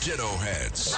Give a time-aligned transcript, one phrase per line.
[0.00, 0.96] Ditto Heads.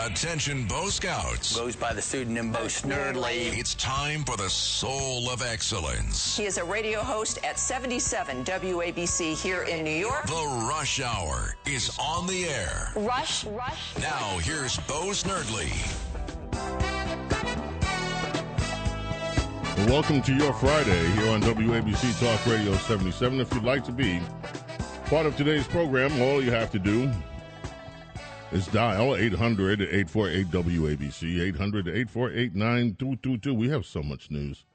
[0.00, 1.54] Attention Bo Scouts.
[1.54, 3.54] Goes by the pseudonym Bo Snerdley.
[3.58, 6.38] It's time for the Soul of Excellence.
[6.38, 10.26] He is a radio host at 77 WABC here in New York.
[10.26, 12.92] The Rush Hour is on the air.
[12.96, 13.94] Rush, Rush.
[14.00, 15.68] Now here's Bo Snerdley.
[19.86, 23.38] Welcome to your Friday here on WABC Talk Radio 77.
[23.38, 24.18] If you'd like to be
[25.08, 27.10] Part of today's program, all you have to do
[28.52, 33.54] is dial 800 848 WABC, 800 848 9222.
[33.54, 34.66] We have so much news.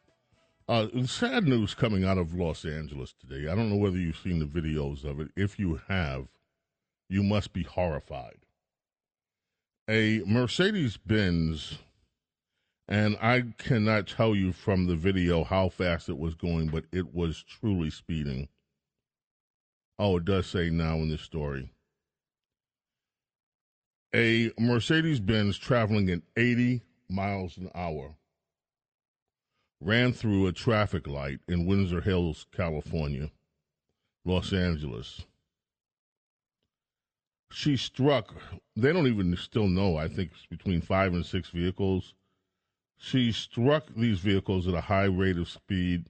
[0.67, 3.47] Uh, sad news coming out of Los Angeles today.
[3.47, 5.27] I don't know whether you've seen the videos of it.
[5.35, 6.25] If you have,
[7.09, 8.39] you must be horrified.
[9.87, 11.77] A Mercedes Benz,
[12.87, 17.13] and I cannot tell you from the video how fast it was going, but it
[17.13, 18.47] was truly speeding
[19.99, 21.71] Oh, it does say now in this story.
[24.15, 28.15] A Mercedes Benz traveling at 80 miles an hour
[29.79, 33.31] ran through a traffic light in Windsor Hills, California,
[34.25, 35.25] Los Angeles.
[37.51, 38.33] She struck,
[38.75, 42.13] they don't even still know, I think it's between five and six vehicles.
[42.97, 46.07] She struck these vehicles at a high rate of speed.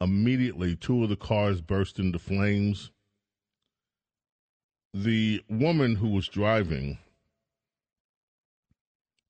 [0.00, 2.90] Immediately, two of the cars burst into flames
[4.94, 6.98] the woman who was driving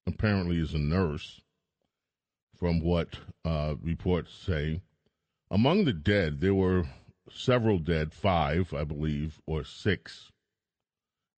[0.07, 1.41] apparently is a nurse,
[2.57, 3.09] from what
[3.45, 4.83] uh, reports say.
[5.51, 6.85] Among the dead, there were
[7.31, 10.33] several dead, five, I believe, or six,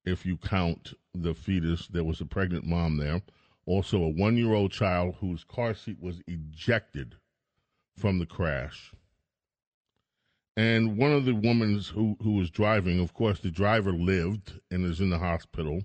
[0.04, 1.88] if you count the fetus.
[1.88, 3.20] There was a pregnant mom there.
[3.66, 7.16] Also, a one year old child whose car seat was ejected
[7.96, 8.92] from the crash.
[10.56, 14.84] And one of the women who, who was driving, of course, the driver lived and
[14.84, 15.82] is in the hospital,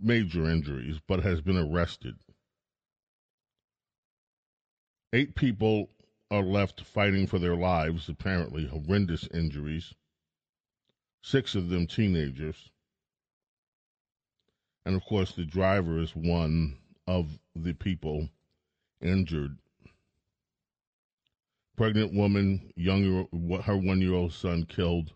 [0.00, 2.16] major injuries, but has been arrested.
[5.12, 5.90] Eight people
[6.30, 9.94] are left fighting for their lives, apparently, horrendous injuries.
[11.22, 12.70] Six of them teenagers.
[14.84, 18.28] And of course, the driver is one of the people
[19.00, 19.58] injured
[21.76, 23.26] pregnant woman, young
[23.62, 25.12] her one year old son killed.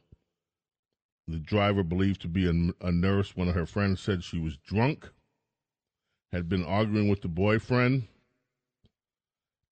[1.27, 3.37] The driver believed to be a, a, nurse.
[3.37, 5.09] One of her friends said she was drunk,
[6.33, 8.09] had been arguing with the boyfriend,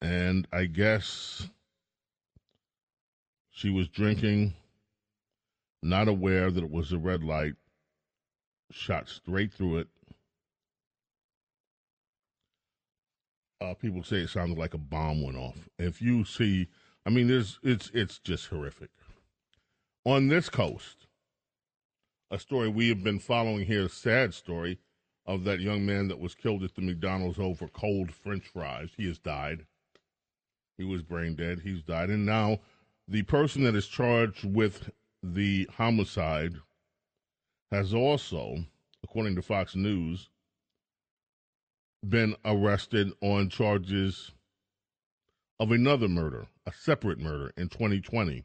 [0.02, 1.48] and I guess
[3.50, 4.54] she was drinking,
[5.82, 7.54] not aware that it was a red light,
[8.70, 9.88] shot straight through it.
[13.60, 15.68] Uh, people say it sounded like a bomb went off.
[15.78, 16.68] If you see,
[17.06, 18.90] I mean, there's it's it's just horrific.
[20.04, 21.06] On this coast,
[22.30, 24.78] a story we have been following here, a sad story
[25.24, 28.90] of that young man that was killed at the McDonald's over cold French fries.
[28.96, 29.66] He has died.
[30.76, 31.60] He was brain dead.
[31.64, 32.60] He's died, and now
[33.08, 34.90] the person that is charged with
[35.22, 36.54] the homicide
[37.70, 38.58] has also,
[39.02, 40.28] according to Fox News,
[42.06, 44.32] been arrested on charges
[45.58, 48.44] of another murder, a separate murder in 2020.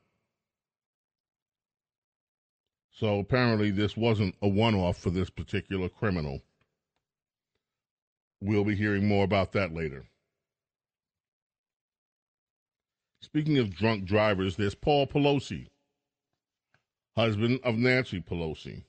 [2.91, 6.41] So apparently, this wasn't a one off for this particular criminal.
[8.41, 10.05] We'll be hearing more about that later.
[13.21, 15.67] Speaking of drunk drivers, there's Paul Pelosi.
[17.15, 18.83] husband of Nancy Pelosi,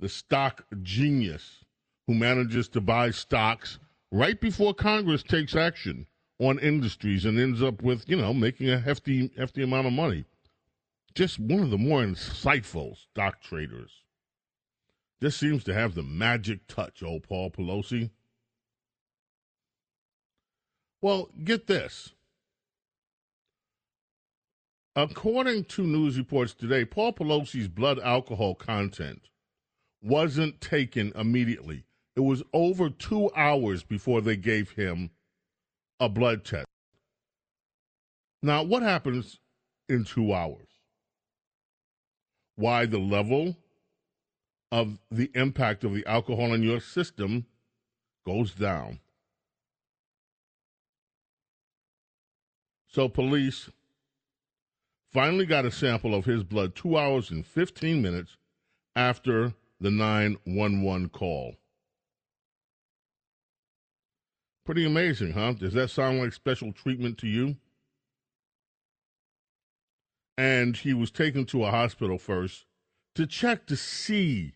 [0.00, 1.65] the stock genius
[2.06, 3.78] who manages to buy stocks
[4.12, 6.06] right before Congress takes action
[6.38, 10.24] on industries and ends up with, you know, making a hefty, hefty amount of money.
[11.14, 14.02] Just one of the more insightful stock traders.
[15.22, 18.10] Just seems to have the magic touch, old Paul Pelosi.
[21.00, 22.12] Well, get this.
[24.94, 29.28] According to news reports today, Paul Pelosi's blood alcohol content
[30.02, 31.85] wasn't taken immediately.
[32.16, 35.10] It was over two hours before they gave him
[36.00, 36.66] a blood test.
[38.42, 39.38] Now, what happens
[39.88, 40.66] in two hours?
[42.56, 43.56] Why the level
[44.72, 47.46] of the impact of the alcohol in your system
[48.26, 49.00] goes down.
[52.88, 53.68] So, police
[55.12, 58.36] finally got a sample of his blood two hours and 15 minutes
[58.94, 61.56] after the 911 call.
[64.66, 65.52] Pretty amazing, huh?
[65.52, 67.56] Does that sound like special treatment to you?
[70.36, 72.66] And he was taken to a hospital first
[73.14, 74.54] to check to see,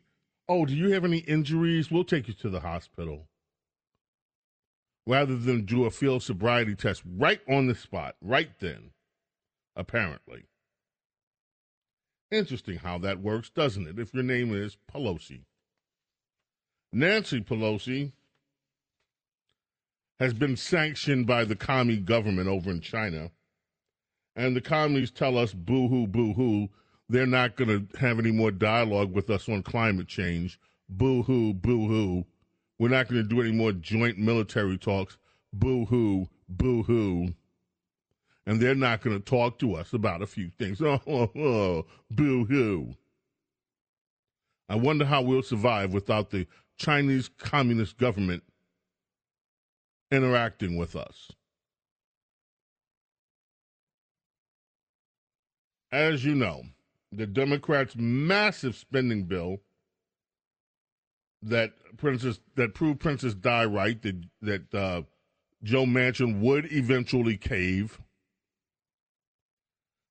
[0.49, 1.93] oh, do you have any injuries?
[1.93, 3.29] We'll take you to the hospital.
[5.07, 8.91] Rather than do a field sobriety test right on the spot, right then,
[9.77, 10.47] apparently.
[12.33, 13.99] Interesting how that works, doesn't it?
[13.99, 15.45] If your name is Pelosi.
[16.93, 18.13] Nancy Pelosi
[20.21, 23.31] has been sanctioned by the commie government over in China.
[24.37, 26.69] And the commies tell us, boo hoo, boo hoo,
[27.09, 30.61] they're not going to have any more dialogue with us on climate change.
[30.89, 32.27] Boo hoo, boo hoo.
[32.79, 35.17] We're not going to do any more joint military talks.
[35.53, 37.35] Boo hoo, boo hoo.
[38.47, 40.81] And they're not going to talk to us about a few things.
[40.85, 42.95] Oh, oh, oh boo hoo.
[44.69, 46.47] I wonder how we'll survive without the
[46.77, 48.45] Chinese Communist government
[50.11, 51.31] interacting with us.
[55.93, 56.63] As you know,
[57.13, 59.59] the Democrats' massive spending bill
[61.43, 65.03] that Princess that proved Princess Di right that that uh,
[65.63, 68.01] Joe Manchin would eventually cave.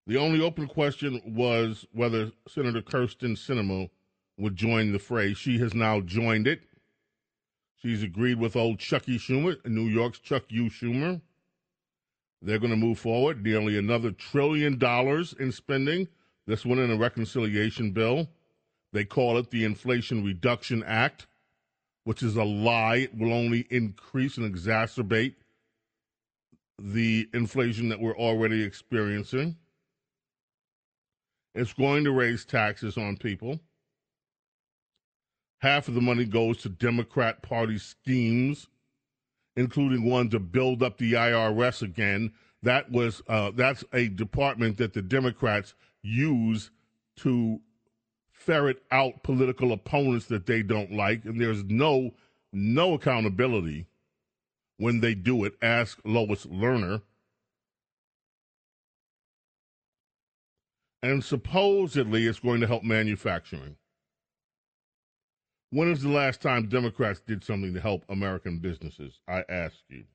[0.07, 3.90] The only open question was whether Senator Kyrsten Sinema
[4.38, 5.34] would join the fray.
[5.34, 6.62] She has now joined it.
[7.81, 10.66] She's agreed with old Chucky Schumer, New York's Chuck U.
[10.66, 11.22] Schumer.
[12.42, 16.08] They're going to move forward nearly another trillion dollars in spending.
[16.46, 18.30] This one in a reconciliation bill.
[18.92, 21.28] They call it the Inflation Reduction Act,
[22.04, 22.98] which is a lie.
[22.98, 25.36] It will only increase and exacerbate
[26.82, 29.56] the inflation that we're already experiencing.
[31.56, 33.60] It's going to raise taxes on people.
[35.60, 38.68] Half of the money goes to Democrat Party schemes,
[39.56, 42.32] including one to build up the IRS again.
[42.64, 46.72] That was uh, that's a department that the Democrats use
[47.18, 47.60] to
[48.32, 52.12] ferret out political opponents that they don't like, and there's no
[52.54, 53.86] no accountability
[54.78, 55.54] when they do it.
[55.62, 57.02] Ask Lois Lerner.
[61.02, 63.78] And supposedly it's going to help manufacturing.
[65.72, 69.20] When is the last time Democrats did something to help American businesses?
[69.28, 70.06] I ask you.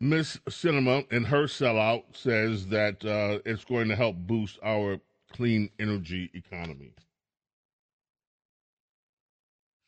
[0.00, 5.00] Miss Sinema in her sellout, says that uh, it's going to help boost our
[5.32, 6.92] clean energy economy.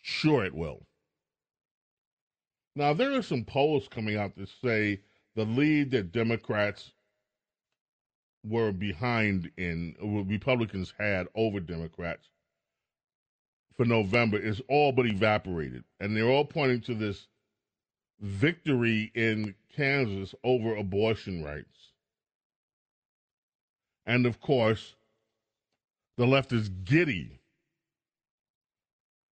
[0.02, 0.86] Sure, it will.
[2.74, 5.00] Now, there are some polls coming out that say
[5.36, 6.92] the lead that Democrats
[8.44, 12.28] were behind in what Republicans had over Democrats
[13.80, 15.84] for November is all but evaporated.
[16.00, 17.28] And they're all pointing to this
[18.20, 21.92] victory in Kansas over abortion rights.
[24.04, 24.96] And of course,
[26.18, 27.40] the left is giddy.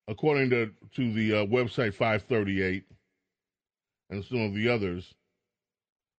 [0.06, 2.84] According to, to the uh, website 538
[4.08, 5.12] and some of the others,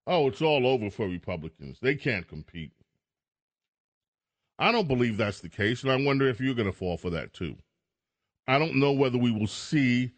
[0.06, 1.80] oh, it's all over for Republicans.
[1.82, 2.74] They can't compete.
[4.60, 7.10] I don't believe that's the case, and I wonder if you're going to fall for
[7.12, 7.56] that too.
[8.46, 10.12] I don't know whether we will see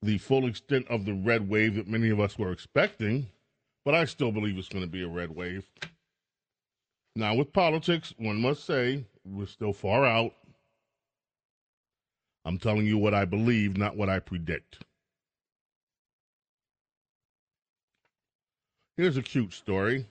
[0.00, 3.26] the full extent of the red wave that many of us were expecting,
[3.84, 5.70] but I still believe it's going to be a red wave.
[7.14, 10.32] Now, with politics, one must say we're still far out.
[12.46, 14.78] I'm telling you what I believe, not what I predict.
[18.96, 20.06] Here's a cute story.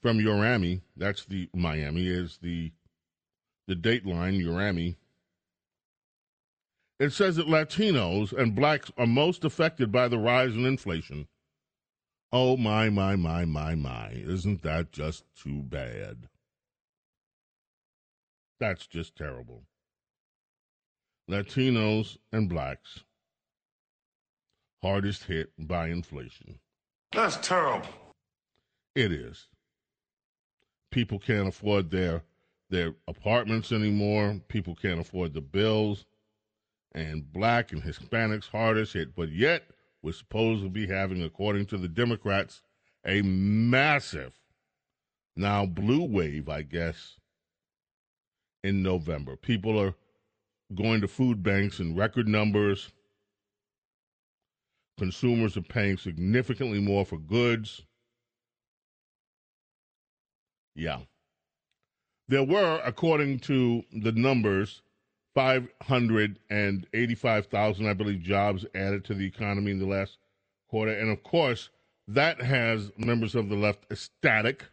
[0.00, 2.72] From Urami, that's the Miami, is the
[3.66, 4.96] the Dateline, Urami.
[6.98, 11.28] It says that Latinos and blacks are most affected by the rise in inflation.
[12.32, 14.10] Oh, my, my, my, my, my.
[14.10, 16.28] Isn't that just too bad?
[18.58, 19.64] That's just terrible.
[21.30, 23.04] Latinos and blacks
[24.82, 26.58] hardest hit by inflation.
[27.12, 27.88] That's terrible.
[28.94, 29.48] It is.
[30.90, 32.22] People can't afford their
[32.70, 34.40] their apartments anymore.
[34.48, 36.06] People can't afford the bills.
[36.92, 39.14] And black and Hispanics hardest hit.
[39.14, 39.64] But yet,
[40.02, 42.62] we're supposed to be having, according to the Democrats,
[43.04, 44.34] a massive,
[45.36, 47.18] now blue wave, I guess,
[48.64, 49.36] in November.
[49.36, 49.94] People are
[50.74, 52.90] going to food banks in record numbers.
[54.98, 57.84] Consumers are paying significantly more for goods.
[60.78, 61.00] Yeah.
[62.28, 64.80] There were, according to the numbers,
[65.34, 70.18] 585,000, I believe, jobs added to the economy in the last
[70.70, 70.92] quarter.
[70.92, 71.70] And of course,
[72.06, 74.66] that has members of the left ecstatic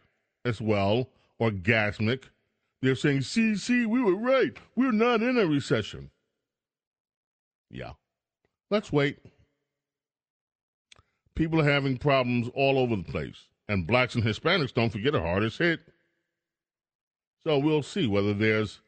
[0.44, 1.08] as well,
[1.40, 2.26] or orgasmic.
[2.82, 4.56] They're saying, see, see, we were right.
[4.76, 6.12] We're not in a recession.
[7.68, 7.94] Yeah.
[8.70, 9.18] Let's wait.
[11.34, 13.48] People are having problems all over the place.
[13.68, 15.80] And blacks and Hispanics, don't forget, are hardest hit.
[17.46, 18.80] So we'll see whether there's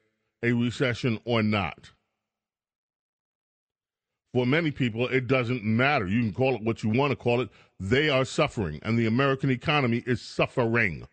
[0.42, 1.92] a recession or not.
[4.34, 6.08] For many people, it doesn't matter.
[6.08, 7.50] You can call it what you want to call it.
[7.78, 11.06] They are suffering, and the American economy is suffering.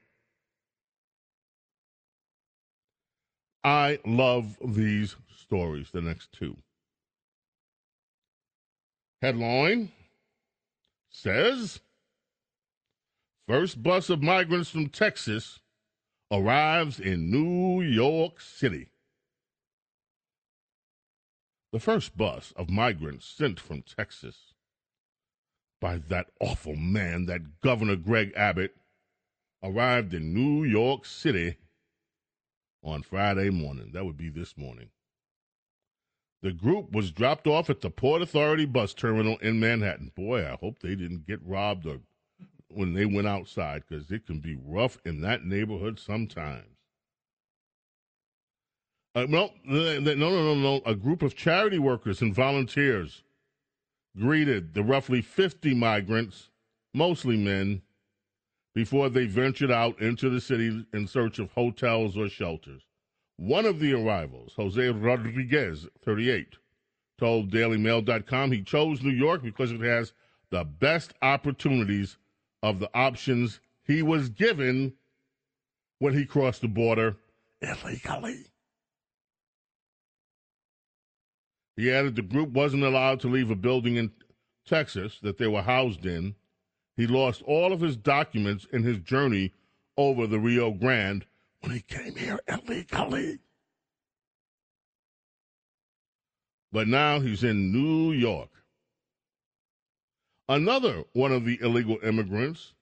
[3.63, 6.57] I love these stories, the next two.
[9.21, 9.91] Headline
[11.11, 11.79] says
[13.47, 15.59] First bus of migrants from Texas
[16.31, 18.89] arrives in New York City.
[21.71, 24.53] The first bus of migrants sent from Texas
[25.81, 28.75] by that awful man, that Governor Greg Abbott,
[29.61, 31.57] arrived in New York City
[32.83, 33.91] on Friday morning.
[33.93, 34.89] That would be this morning.
[36.41, 40.11] The group was dropped off at the Port Authority bus terminal in Manhattan.
[40.15, 42.01] Boy, I hope they didn't get robbed or
[42.69, 46.65] when they went outside because it can be rough in that neighborhood sometimes.
[49.13, 50.81] Uh, no, no, no, no, no.
[50.85, 53.23] A group of charity workers and volunteers
[54.19, 56.49] greeted the roughly 50 migrants,
[56.93, 57.81] mostly men,
[58.73, 62.81] before they ventured out into the city in search of hotels or shelters.
[63.37, 66.57] One of the arrivals, Jose Rodriguez, 38,
[67.17, 70.11] told DailyMail.com he chose New York because it has
[70.51, 72.17] the best opportunities
[72.65, 74.91] of the options he was given
[75.99, 77.15] when he crossed the border
[77.61, 78.45] illegally.
[81.77, 84.11] He added the group wasn't allowed to leave a building in
[84.65, 86.33] Texas that they were housed in.
[86.97, 89.53] He lost all of his documents in his journey
[89.95, 91.25] over the Rio Grande
[91.59, 93.37] when he came here illegally.
[96.71, 98.49] But now he's in New York.
[100.47, 102.73] Another one of the illegal immigrants,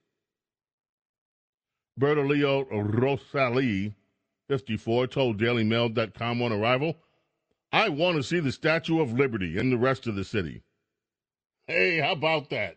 [1.98, 3.94] Bertolio Rosali,
[4.48, 6.96] 54, told DailyMail.com on arrival,
[7.72, 10.62] I want to see the Statue of Liberty in the rest of the city.
[11.66, 12.76] Hey, how about that?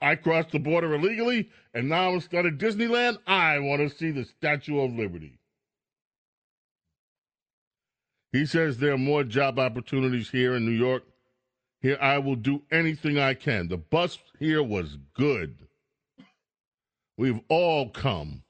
[0.00, 4.24] I crossed the border illegally, and now instead of Disneyland, I want to see the
[4.24, 5.38] Statue of Liberty.
[8.30, 11.02] He says there are more job opportunities here in New York
[11.80, 13.68] here, I will do anything I can.
[13.68, 15.66] The bus here was good.
[17.16, 18.42] We've all come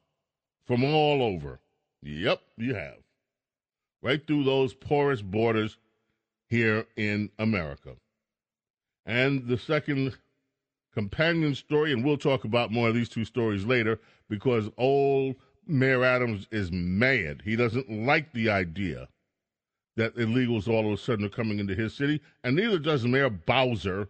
[0.67, 1.61] from all over.
[2.03, 2.99] Yep, you have.
[4.03, 5.77] Right through those porous borders
[6.49, 7.97] here in America.
[9.05, 10.17] And the second
[10.95, 16.05] companion story, and we'll talk about more of these two stories later because old Mayor
[16.05, 17.43] Adams is mad.
[17.45, 19.09] He doesn't like the idea
[19.99, 23.29] that illegals all of a sudden are coming into his city, and neither does Mayor
[23.29, 24.09] Bowser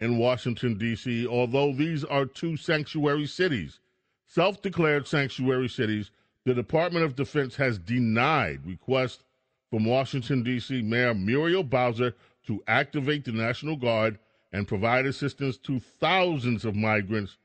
[0.00, 3.78] in Washington, D.C., although these are two sanctuary cities.
[4.26, 6.10] Self declared sanctuary cities,
[6.44, 9.22] the Department of Defense has denied requests
[9.70, 10.82] from Washington, D.C.
[10.82, 12.14] Mayor Muriel Bowser
[12.46, 14.18] to activate the National Guard
[14.52, 17.36] and provide assistance to thousands of migrants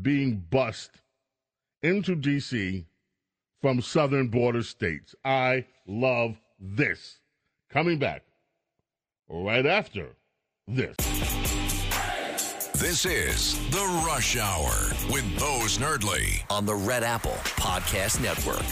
[0.00, 1.02] being bussed
[1.82, 2.86] into D.C.
[3.60, 5.14] from southern border states.
[5.22, 7.18] I love this.
[7.70, 8.22] Coming back
[9.28, 10.16] right after
[10.68, 10.96] this.
[12.74, 14.72] This is The Rush Hour
[15.12, 18.64] with Bo Snerdley on the Red Apple Podcast Network.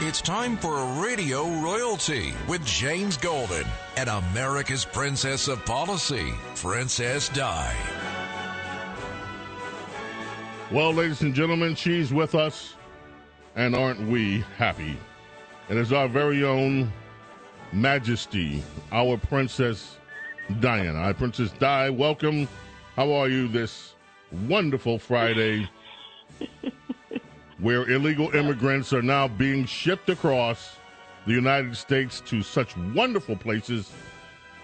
[0.00, 3.64] It's time for Radio Royalty with James Golden
[3.96, 7.74] and America's Princess of Policy, Princess Di.
[10.70, 12.74] Well, ladies and gentlemen, she's with us,
[13.56, 14.96] and aren't we happy?
[15.68, 16.90] It is our very own
[17.72, 19.98] Majesty, our Princess
[20.60, 21.02] Diana.
[21.02, 21.90] Hi, Princess Di.
[21.90, 22.48] Welcome.
[22.96, 23.94] How are you this
[24.48, 25.68] wonderful Friday?
[27.58, 30.76] where illegal immigrants are now being shipped across
[31.26, 33.92] the United States to such wonderful places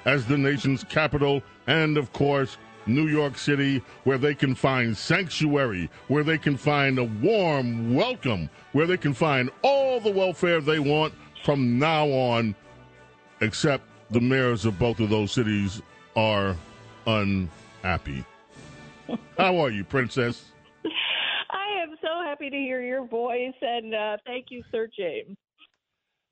[0.06, 2.56] as the nation's capital and, of course,
[2.86, 8.50] New York City, where they can find sanctuary, where they can find a warm welcome,
[8.72, 11.14] where they can find all the welfare they want
[11.44, 12.54] from now on,
[13.40, 15.82] except the mayors of both of those cities
[16.16, 16.56] are
[17.06, 18.24] unhappy.
[19.38, 20.46] How are you, Princess?
[21.50, 25.36] I am so happy to hear your voice, and uh, thank you, Sir James.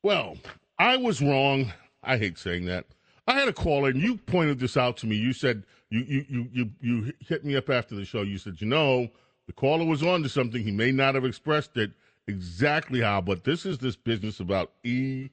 [0.02, 0.36] Well,
[0.78, 1.72] I was wrong.
[2.02, 2.86] I hate saying that.
[3.26, 5.16] I had a caller, and you pointed this out to me.
[5.16, 8.22] You said you you you you, you hit me up after the show.
[8.22, 9.10] You said, you know,
[9.46, 10.62] the caller was on to something.
[10.62, 11.92] He may not have expressed it
[12.26, 15.28] exactly how, but this is this business about ESG,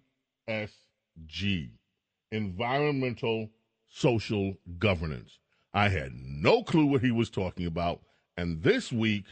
[2.31, 3.49] environmental
[3.87, 5.39] social governance.
[5.73, 8.01] I had no clue what he was talking about,
[8.35, 9.23] and this week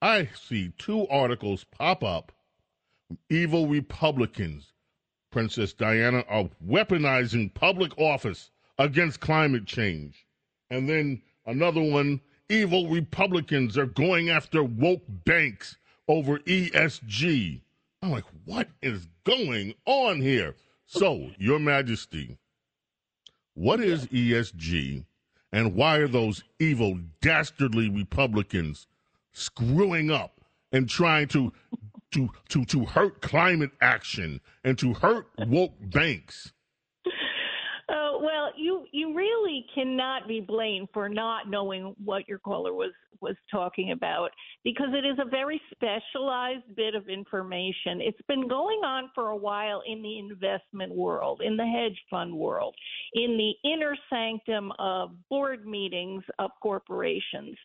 [0.00, 2.32] I see two articles pop up.
[3.30, 4.72] Evil Republicans,
[5.30, 10.26] Princess Diana, are weaponizing public office against climate change.
[10.72, 15.76] And then another one evil Republicans are going after woke banks
[16.08, 17.60] over ESG.
[18.00, 20.56] I'm like, what is going on here?
[20.86, 22.38] So, Your Majesty,
[23.52, 25.04] what is ESG
[25.52, 28.86] and why are those evil, dastardly Republicans
[29.32, 30.40] screwing up
[30.72, 31.52] and trying to
[32.12, 36.54] to to to hurt climate action and to hurt woke banks.
[38.56, 43.92] You you really cannot be blamed for not knowing what your caller was was talking
[43.92, 44.30] about
[44.64, 48.00] because it is a very specialized bit of information.
[48.00, 52.34] It's been going on for a while in the investment world, in the hedge fund
[52.34, 52.74] world,
[53.14, 57.56] in the inner sanctum of board meetings of corporations.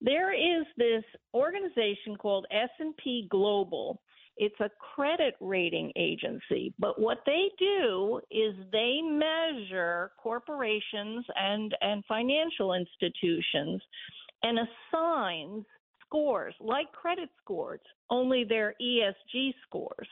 [0.00, 4.00] There is this organization called S&P Global.
[4.42, 12.02] It's a credit rating agency, but what they do is they measure corporations and, and
[12.06, 13.82] financial institutions
[14.42, 15.66] and assigns
[16.06, 20.08] scores like credit scores, only they're ESG scores.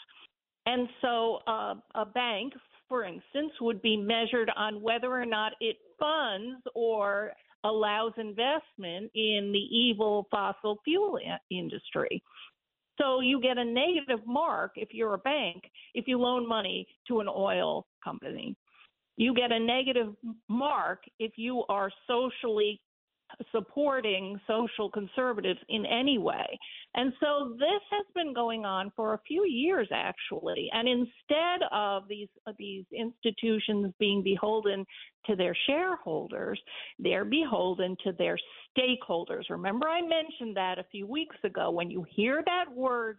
[0.67, 2.53] And so uh, a bank,
[2.87, 7.33] for instance, would be measured on whether or not it funds or
[7.65, 11.19] allows investment in the evil fossil fuel
[11.51, 12.23] industry.
[12.99, 15.63] So you get a negative mark if you're a bank
[15.95, 18.57] if you loan money to an oil company.
[19.17, 20.15] You get a negative
[20.49, 22.81] mark if you are socially
[23.53, 26.59] supporting social conservatives in any way.
[26.95, 30.71] And so this has been going on for a few years actually.
[30.73, 34.85] And instead of these uh, these institutions being beholden
[35.27, 36.61] to their shareholders,
[36.99, 38.39] they're beholden to their
[38.77, 39.45] stakeholders.
[39.51, 43.19] Remember I mentioned that a few weeks ago when you hear that word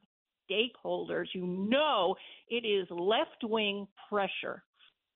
[0.49, 2.15] stakeholders, you know
[2.49, 4.63] it is left-wing pressure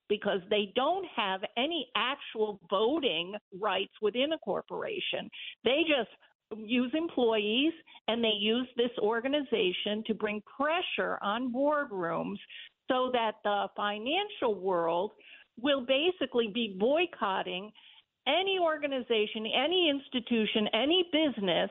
[0.10, 5.30] because they don't have any actual voting rights within a corporation.
[5.64, 6.10] They just
[6.58, 7.74] use employees
[8.08, 12.38] and they use this organization to bring pressure on boardrooms
[12.90, 15.12] so that the financial world
[15.60, 17.72] will basically be boycotting
[18.28, 21.70] any organization, any institution, any business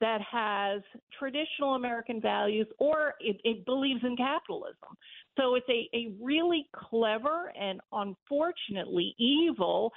[0.00, 0.82] that has
[1.18, 4.96] traditional American values or it, it, believes in capitalism.
[5.36, 9.92] So it's a, a really clever and unfortunately evil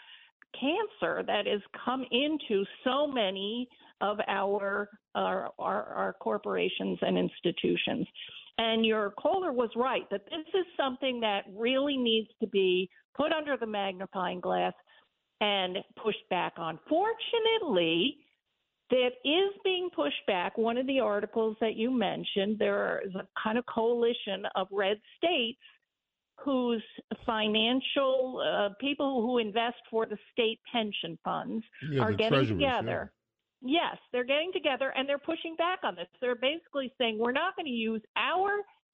[0.60, 3.68] cancer that has come into so many
[4.02, 8.08] of our our, our, our corporations and institutions.
[8.58, 13.32] And your caller was right that this is something that really needs to be put
[13.32, 14.74] under the magnifying glass
[15.42, 16.80] and pushed back on.
[16.88, 18.18] Fortunately,
[18.92, 20.58] that is being pushed back.
[20.58, 24.98] One of the articles that you mentioned, there is a kind of coalition of red
[25.18, 25.60] states
[26.44, 26.84] whose
[27.26, 32.78] financial uh, people who invest for the state pension funds yeah, are getting Yeah.
[32.78, 33.14] together.
[33.62, 36.08] Yes, they're getting together and they're pushing back on this.
[36.20, 38.50] They're basically saying we're not going to use our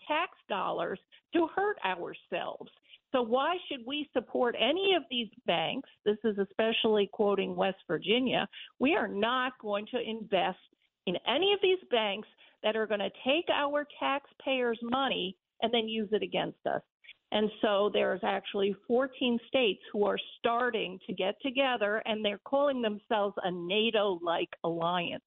[0.07, 0.99] tax dollars
[1.33, 2.69] to hurt ourselves.
[3.17, 5.89] So why should we support any of these banks?
[6.06, 8.47] This is especially quoting West Virginia.
[8.77, 10.60] We are not going to invest
[11.08, 12.27] in any of these banks
[12.62, 16.84] that are going to take our taxpayers' money and then use it against us.
[17.32, 22.84] And so there's actually 14 states who are starting to get together and they're calling
[22.84, 25.23] themselves a NATO like alliance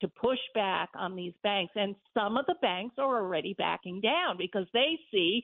[0.00, 1.74] to push back on these banks.
[1.76, 5.42] And some of the banks are already backing down because they see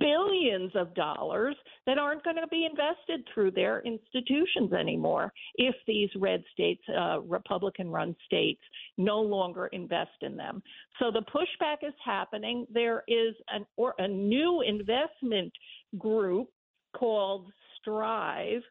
[0.00, 1.54] billions of dollars
[1.86, 7.20] that aren't going to be invested through their institutions anymore if these red states, uh,
[7.20, 8.62] Republican run states,
[8.98, 10.62] no longer invest in them.
[10.98, 12.66] So the pushback is happening.
[12.72, 15.52] There is an, or a new investment
[15.98, 16.48] group
[16.96, 17.46] called
[17.78, 18.62] Strive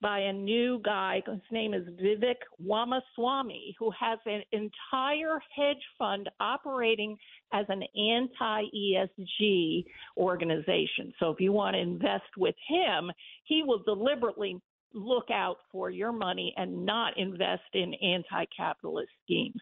[0.00, 1.22] by a new guy.
[1.26, 2.36] His name is Vivek
[2.66, 7.16] Ramaswamy, who has an entire hedge fund operating
[7.52, 9.84] as an anti ESG
[10.16, 11.12] organization.
[11.18, 13.10] So if you want to invest with him,
[13.44, 14.60] he will deliberately
[14.92, 19.60] look out for your money and not invest in anti capitalist schemes.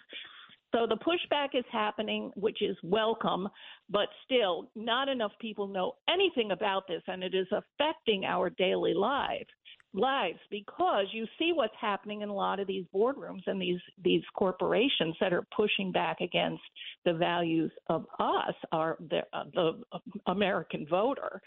[0.75, 3.49] So the pushback is happening, which is welcome,
[3.89, 8.93] but still, not enough people know anything about this, and it is affecting our daily
[8.93, 9.49] lives
[9.95, 14.23] lives because you see what's happening in a lot of these boardrooms and these these
[14.35, 16.63] corporations that are pushing back against
[17.05, 19.83] the values of us our the, uh, the
[20.27, 21.41] American voter.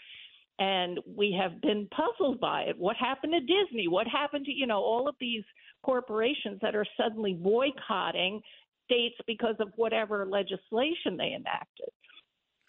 [0.58, 2.78] And we have been puzzled by it.
[2.78, 3.88] What happened to Disney?
[3.88, 5.44] What happened to you know all of these
[5.84, 8.40] corporations that are suddenly boycotting
[8.84, 11.90] states because of whatever legislation they enacted?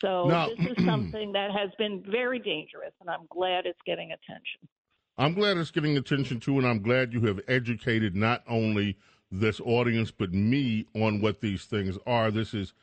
[0.01, 4.11] So now, this is something that has been very dangerous and I'm glad it's getting
[4.11, 4.67] attention
[5.17, 8.97] I'm glad it's getting attention too, and I'm glad you have educated not only
[9.31, 12.31] this audience but me on what these things are.
[12.31, 12.73] This is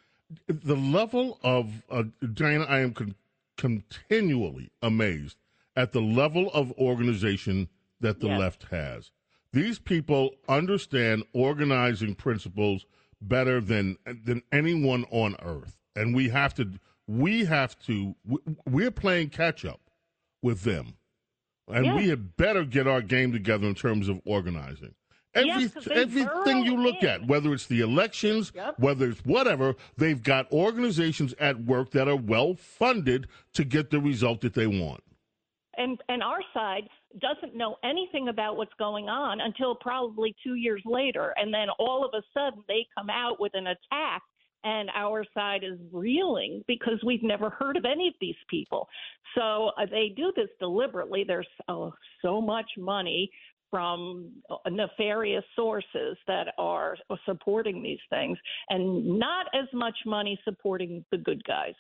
[0.47, 2.65] the level of uh, Diana.
[2.65, 3.17] I am con-
[3.57, 5.37] continually amazed
[5.77, 7.69] at the level of organization
[8.01, 8.39] that the yes.
[8.39, 9.11] left has.
[9.53, 12.87] These people understand organizing principles
[13.21, 16.71] better than than anyone on earth, and we have to.
[17.09, 18.15] We have to.
[18.69, 19.81] We're playing catch up
[20.43, 20.95] with them
[21.69, 21.97] and yes.
[21.97, 24.95] we had better get our game together in terms of organizing.
[25.33, 27.09] Every, yes, everything you look in.
[27.09, 28.75] at, whether it's the elections, yep.
[28.79, 34.01] whether it's whatever, they've got organizations at work that are well funded to get the
[34.01, 35.05] result that they want.
[35.77, 36.89] And and our side
[37.21, 42.05] doesn't know anything about what's going on until probably two years later, and then all
[42.05, 44.23] of a sudden they come out with an attack
[44.65, 48.89] and our side is reeling because we've never heard of any of these people.
[49.37, 51.25] So uh, they do this deliberately.
[51.27, 51.91] There's uh,
[52.23, 53.31] so much money
[53.71, 58.37] from uh, nefarious sources that are supporting these things,
[58.69, 61.75] and not as much money supporting the good guys.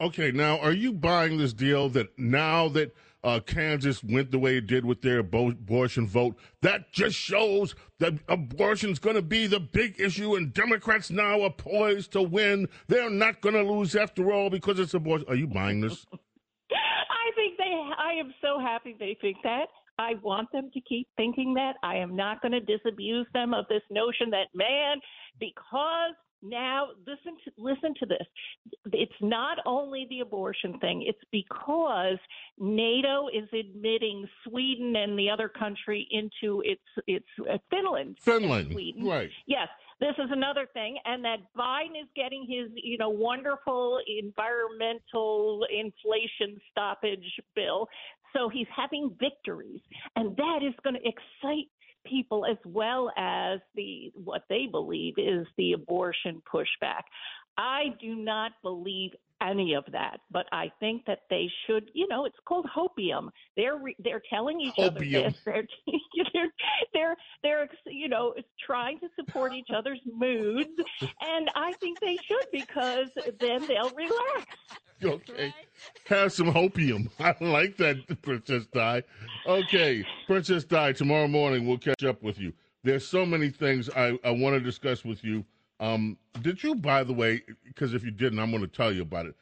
[0.00, 4.58] Okay, now are you buying this deal that now that uh, Kansas went the way
[4.58, 9.60] it did with their abortion vote, that just shows that abortion's going to be the
[9.60, 12.68] big issue, and Democrats now are poised to win.
[12.86, 15.26] They're not going to lose after all because it's abortion.
[15.28, 16.04] Are you buying this?
[16.12, 17.64] I think they.
[17.98, 19.66] I am so happy they think that.
[19.98, 21.76] I want them to keep thinking that.
[21.82, 25.00] I am not going to disabuse them of this notion that man,
[25.38, 28.26] because now listen to listen to this.
[28.92, 31.04] It's not only the abortion thing.
[31.06, 32.18] It's because
[32.58, 38.18] NATO is admitting Sweden and the other country into its its uh, Finland.
[38.20, 39.06] Finland, Sweden.
[39.06, 39.30] right?
[39.46, 39.68] Yes.
[40.00, 46.60] This is another thing, and that Biden is getting his, you know, wonderful environmental inflation
[46.70, 47.88] stoppage bill.
[48.34, 49.80] So he's having victories,
[50.16, 51.68] and that is going to excite
[52.04, 57.02] people as well as the what they believe is the abortion pushback.
[57.56, 61.90] I do not believe any of that, but I think that they should.
[61.94, 63.28] You know, it's called hopium.
[63.56, 64.86] They're they're telling each hopium.
[64.86, 65.34] other this.
[65.44, 65.64] They're,
[66.32, 66.50] they're
[66.92, 70.70] they're they're you know trying to support each other's moods,
[71.00, 73.08] and I think they should because
[73.40, 74.46] then they'll relax.
[75.02, 75.52] Okay,
[76.06, 77.10] have some hopium.
[77.20, 79.02] I like that, Princess Di.
[79.46, 80.92] Okay, Princess Di.
[80.92, 82.52] Tomorrow morning we'll catch up with you.
[82.84, 85.44] There's so many things I, I want to discuss with you
[85.84, 89.02] um, did you, by the way, because if you didn't, I'm going to tell you
[89.02, 89.34] about it.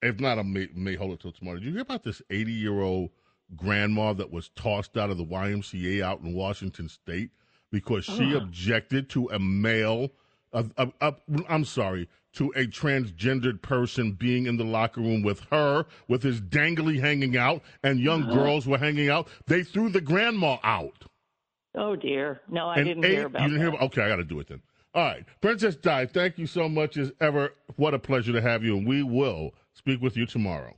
[0.00, 1.58] If not, I may, may hold it till tomorrow.
[1.58, 3.10] Did you hear about this 80 year old
[3.56, 7.30] grandma that was tossed out of the YMCA out in Washington State
[7.70, 10.10] because she objected to a male,
[10.52, 11.14] i
[11.48, 16.40] I'm sorry, to a transgendered person being in the locker room with her, with his
[16.40, 18.34] dangly hanging out, and young uh-huh.
[18.34, 19.28] girls were hanging out.
[19.46, 21.04] They threw the grandma out.
[21.74, 23.42] Oh dear, no, I and didn't eight, hear about.
[23.42, 23.70] You didn't that.
[23.70, 23.74] hear?
[23.74, 24.60] About, okay, I got to do it then.
[24.94, 25.24] All right.
[25.40, 27.54] Princess Di, thank you so much as ever.
[27.76, 30.74] What a pleasure to have you, and we will speak with you tomorrow.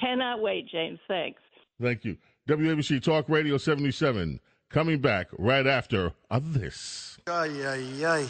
[0.00, 0.98] Cannot wait, James.
[1.06, 1.40] Thanks.
[1.80, 2.16] Thank you.
[2.48, 4.40] WABC Talk Radio 77
[4.70, 7.18] coming back right after this.
[7.26, 8.26] Ay, ay, ay.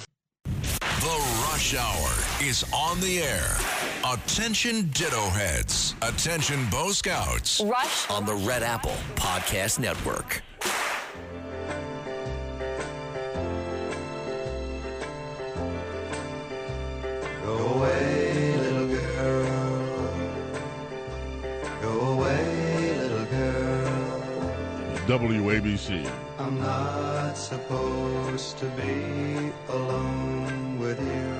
[1.00, 3.56] The Rush Hour is on the air.
[4.10, 5.94] Attention Ditto Heads.
[6.02, 7.60] Attention Bo Scouts.
[7.64, 10.42] Rush on the Red Apple Podcast Network.
[17.74, 20.08] Away, little girl.
[21.82, 24.24] Go away, little girl.
[25.06, 26.08] WABC.
[26.38, 31.34] I'm not supposed to be alone with you.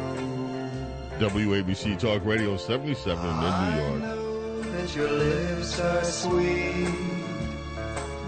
[1.29, 4.01] WABC Talk Radio 77 in New York.
[4.01, 6.89] know that your lips are sweet,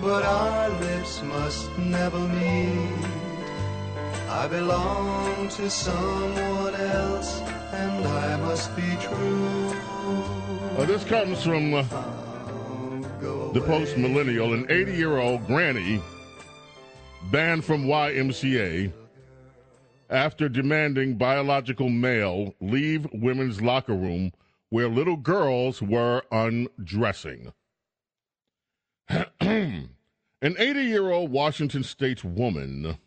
[0.00, 3.06] but our lips must never meet.
[4.28, 7.40] I belong to someone else,
[7.72, 9.74] and I must be true.
[10.78, 11.82] Uh, this comes from uh,
[13.52, 14.52] the post millennial.
[14.52, 16.00] An 80 year old granny
[17.30, 18.92] banned from YMCA
[20.10, 24.32] after demanding biological male leave women's locker room
[24.68, 27.52] where little girls were undressing.
[29.40, 29.88] An
[30.42, 32.98] 80 year old Washington state woman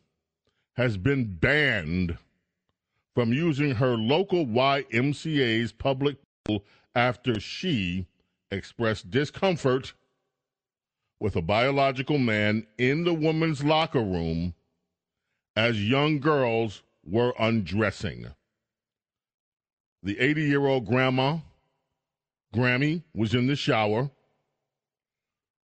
[0.75, 2.17] has been banned
[3.19, 6.63] from using her local YMCA's public pool
[6.95, 8.07] after she
[8.49, 9.91] expressed discomfort
[11.19, 14.53] with a biological man in the woman's locker room
[15.57, 18.25] as young girls were undressing.
[20.01, 21.39] The 80 year old grandma,
[22.55, 24.11] Grammy, was in the shower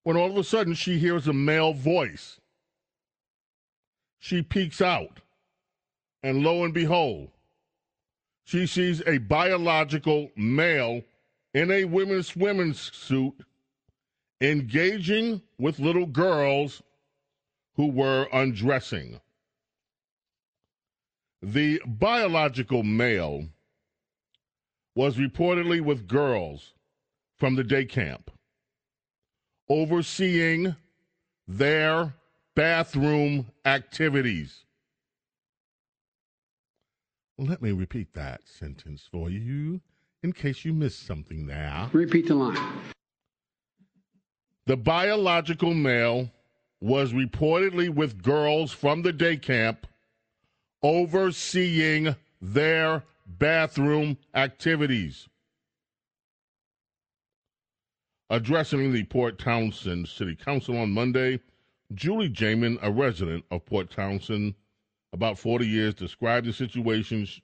[0.03, 2.41] when all of a sudden she hears a male voice.
[4.19, 5.21] She peeks out,
[6.21, 7.31] and lo and behold,
[8.45, 11.01] she sees a biological male
[11.53, 13.33] in a women's swimming suit
[14.39, 16.83] engaging with little girls
[17.75, 19.19] who were undressing.
[21.41, 23.45] The biological male
[24.95, 26.73] was reportedly with girls
[27.37, 28.31] from the day camp,
[29.69, 30.75] overseeing
[31.47, 32.13] their
[32.55, 34.64] bathroom activities.
[37.37, 39.81] Let me repeat that sentence for you
[40.23, 41.89] in case you missed something there.
[41.91, 42.57] Repeat the line.
[44.65, 46.31] The biological male
[46.79, 49.85] was reportedly with girls from the day camp
[50.81, 55.27] overseeing their bathroom activities.
[58.29, 61.39] Addressing the Port Townsend City Council on Monday,
[61.93, 64.55] Julie Jaman, a resident of Port Townsend,
[65.15, 67.39] about 40 years, described the situation sh-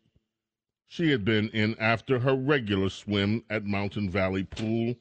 [0.88, 4.94] she had been in after her regular swim at Mountain Valley Pool.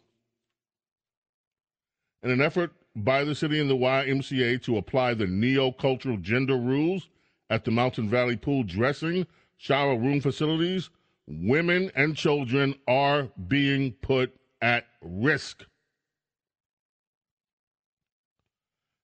[2.22, 7.08] In an effort by the city and the YMCA to apply the neo-cultural gender rules
[7.50, 10.90] at the Mountain Valley Pool dressing shower room facilities,
[11.26, 15.64] women and children are being put at risk.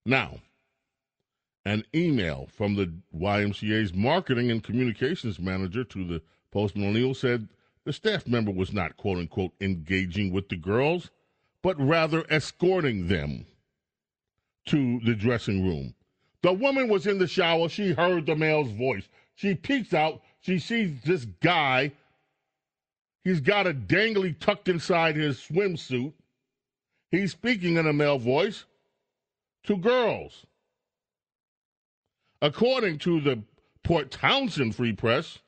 [0.04, 0.38] Now,
[1.66, 7.48] an email from the YMCA's marketing and communications manager to the Post Millennial said
[7.84, 11.10] the staff member was not quote unquote engaging with the girls,
[11.62, 13.44] but rather escorting them
[14.66, 15.92] to the dressing room.
[16.42, 17.68] The woman was in the shower.
[17.68, 19.08] She heard the male's voice.
[19.34, 20.22] She peeks out.
[20.40, 21.90] She sees this guy.
[23.24, 26.12] He's got a dangly tucked inside his swimsuit.
[27.10, 28.66] He's speaking in a male voice
[29.64, 30.46] to girls.
[32.42, 33.42] According to the
[33.82, 35.38] Port Townsend Free Press,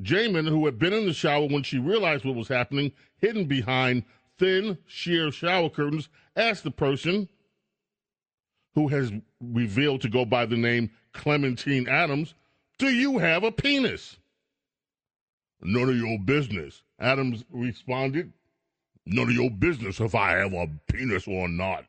[0.00, 4.04] Jaman, who had been in the shower when she realized what was happening, hidden behind
[4.38, 7.28] thin, sheer shower curtains, asked the person
[8.74, 12.34] who has revealed to go by the name Clementine Adams,
[12.78, 14.16] Do you have a penis?
[15.60, 16.82] None of your business.
[16.98, 18.32] Adams responded,
[19.06, 21.84] None of your business if I have a penis or not.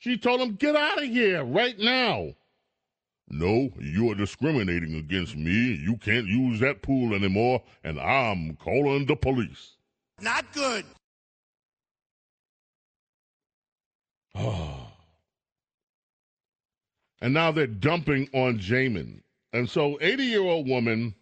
[0.00, 2.34] She told him, Get out of here right now.
[3.28, 5.74] No, you are discriminating against me.
[5.74, 9.76] You can't use that pool anymore, and I'm calling the police.
[10.20, 10.84] Not good.
[17.22, 19.22] And now they're dumping on Jaman.
[19.52, 21.14] And so 80 year old woman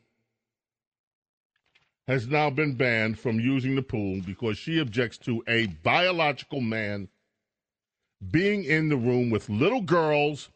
[2.06, 7.08] has now been banned from using the pool because she objects to a biological man
[8.30, 10.50] being in the room with little girls,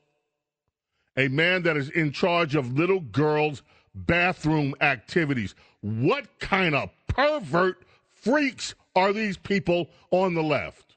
[1.16, 3.62] a man that is in charge of little girls'
[3.94, 5.54] bathroom activities.
[5.80, 10.96] What kind of pervert freaks are these people on the left?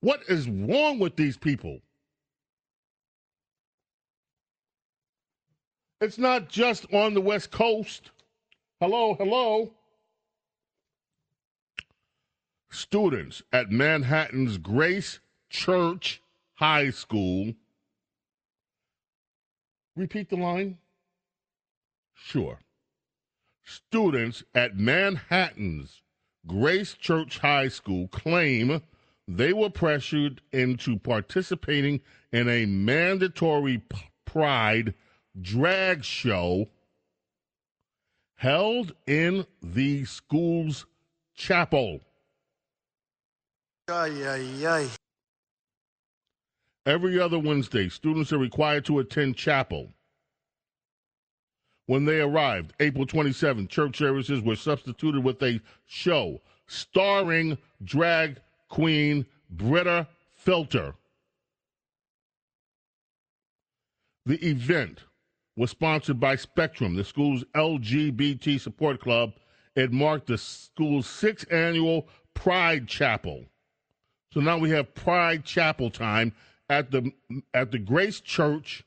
[0.00, 1.80] What is wrong with these people?
[6.00, 8.12] It's not just on the West Coast.
[8.80, 9.72] Hello, hello.
[12.70, 15.18] Students at Manhattan's Grace
[15.48, 16.22] Church
[16.54, 17.54] High School.
[19.96, 20.78] Repeat the line?
[22.14, 22.58] Sure.
[23.64, 26.02] Students at Manhattan's
[26.46, 28.82] Grace Church High School claim
[29.26, 32.00] they were pressured into participating
[32.32, 33.82] in a mandatory
[34.24, 34.94] pride
[35.40, 36.68] drag show
[38.36, 40.86] held in the school's
[41.34, 42.00] chapel.
[43.88, 44.88] Ay, ay, ay.
[46.88, 49.92] Every other Wednesday, students are required to attend chapel.
[51.84, 59.26] When they arrived, April 27, church services were substituted with a show starring drag queen
[59.50, 60.94] Britta Filter.
[64.24, 65.00] The event
[65.56, 69.34] was sponsored by Spectrum, the school's LGBT support club.
[69.76, 73.44] It marked the school's sixth annual Pride Chapel.
[74.32, 76.32] So now we have Pride Chapel time
[76.68, 77.12] at the
[77.54, 78.84] at the Grace Church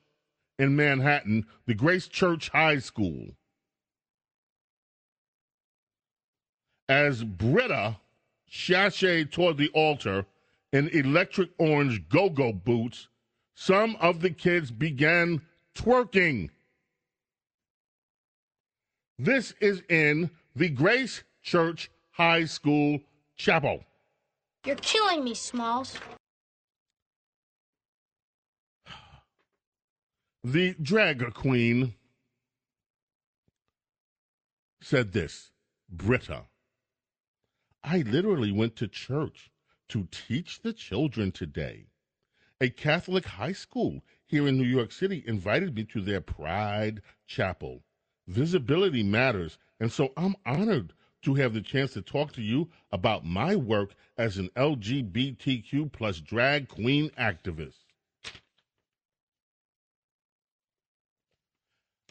[0.60, 3.30] in Manhattan, the Grace Church High School.
[6.88, 7.98] As Britta
[8.52, 10.26] sashayed toward the altar
[10.74, 13.08] in electric orange go-go boots,
[13.56, 15.42] some of the kids began
[15.76, 16.50] twerking.
[19.18, 23.00] This is in the Grace Church High School
[23.38, 23.84] chapel.
[24.66, 25.98] You're killing me, Smalls.
[30.44, 31.94] The drag queen
[34.82, 35.52] said this
[35.88, 36.46] Britta,
[37.84, 39.52] I literally went to church
[39.90, 41.90] to teach the children today.
[42.60, 47.84] A Catholic high school here in New York City invited me to their Pride Chapel
[48.26, 49.60] visibility matters.
[49.80, 53.94] And so I'm honored to have the chance to talk to you about my work
[54.18, 57.81] as an LGBTQ plus drag queen activist.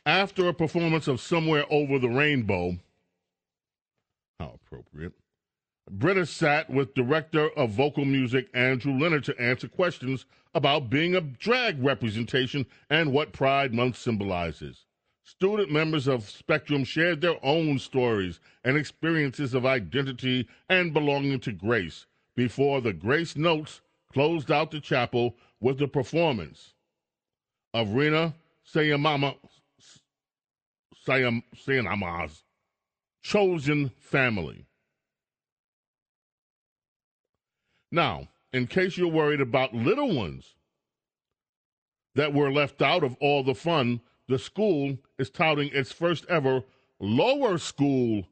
[0.06, 2.78] After a performance of Somewhere Over the Rainbow,
[4.38, 5.12] how appropriate,
[5.90, 11.20] Britta sat with director of vocal music Andrew Leonard to answer questions about being a
[11.20, 14.86] drag representation and what Pride Month symbolizes.
[15.22, 21.52] Student members of Spectrum shared their own stories and experiences of identity and belonging to
[21.52, 23.82] Grace before the Grace Notes
[24.12, 26.72] closed out the chapel with the performance
[27.74, 28.34] of Rina
[28.66, 29.36] Sayamama,
[31.10, 32.44] Sayam, Sayama's
[33.20, 34.64] chosen family.
[37.90, 40.54] Now, in case you're worried about little ones
[42.14, 46.62] that were left out of all the fun, the school is touting its first ever
[47.00, 48.24] lower school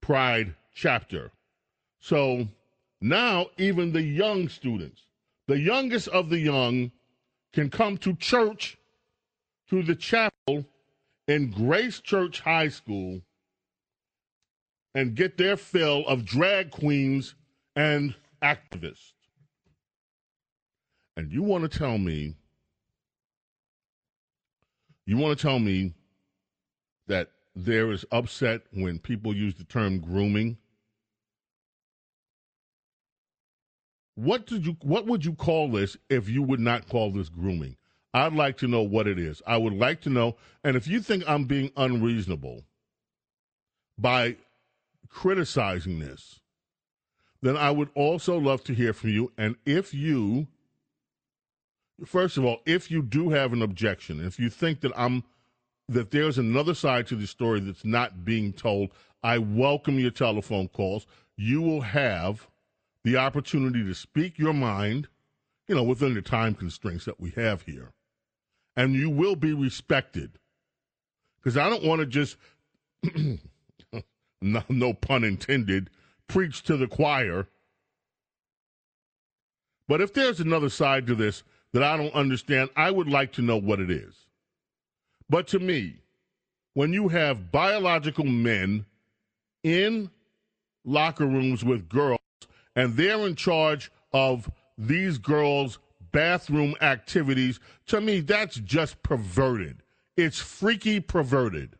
[0.00, 1.30] pride chapter.
[2.00, 2.48] So
[3.00, 5.02] now even the young students,
[5.46, 6.90] the youngest of the young,
[7.52, 8.76] can come to church,
[9.70, 10.66] to the chapel
[11.26, 13.22] in Grace Church High School
[14.94, 17.34] and get their fill of drag queens
[17.74, 19.12] and activists.
[21.16, 22.34] And you want to tell me
[25.06, 25.92] you want to tell me
[27.06, 30.56] that there is upset when people use the term grooming?
[34.14, 37.76] What did you what would you call this if you would not call this grooming?
[38.14, 39.42] I'd like to know what it is.
[39.44, 42.62] I would like to know and if you think I'm being unreasonable
[43.98, 44.36] by
[45.08, 46.40] criticizing this,
[47.42, 50.46] then I would also love to hear from you and if you
[52.04, 55.22] First of all, if you do have an objection, if you think that I'm
[55.88, 58.90] that there's another side to the story that's not being told,
[59.22, 61.06] I welcome your telephone calls.
[61.36, 62.48] You will have
[63.04, 65.08] the opportunity to speak your mind,
[65.68, 67.92] you know, within the time constraints that we have here.
[68.76, 70.38] And you will be respected.
[71.38, 72.36] Because I don't want to just,
[74.42, 75.90] no, no pun intended,
[76.26, 77.46] preach to the choir.
[79.86, 83.42] But if there's another side to this, that I don't understand, I would like to
[83.42, 84.14] know what it is.
[85.28, 85.96] But to me,
[86.74, 88.86] when you have biological men
[89.62, 90.10] in
[90.84, 92.20] locker rooms with girls
[92.76, 95.78] and they're in charge of these girls'
[96.14, 99.82] bathroom activities, to me, that's just perverted.
[100.16, 101.76] It's freaky perverted.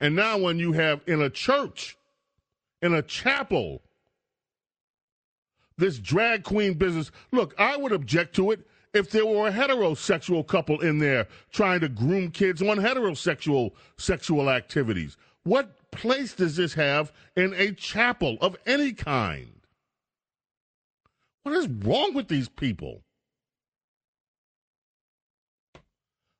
[0.00, 1.98] And now, when you have in a church,
[2.80, 3.82] in a chapel,
[5.76, 7.10] this drag queen business.
[7.32, 11.80] Look, I would object to it if there were a heterosexual couple in there trying
[11.80, 15.16] to groom kids on heterosexual sexual activities.
[15.42, 19.59] What place does this have in a chapel of any kind?
[21.42, 23.02] What is wrong with these people?